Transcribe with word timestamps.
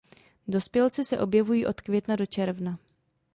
Dospělci 0.47 1.03
se 1.03 1.19
objevují 1.19 1.65
od 1.65 1.81
května 1.81 2.15
do 2.15 2.25
června. 2.25 2.79